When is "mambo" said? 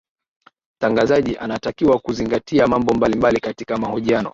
2.67-2.93